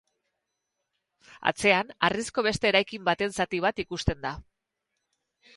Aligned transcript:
Atzean, 1.51 1.93
harrizko 2.09 2.45
beste 2.49 2.71
eraikin 2.71 3.05
baten 3.11 3.37
zati 3.41 3.63
bat 3.67 3.83
ikusten 3.85 4.29
da. 4.29 4.37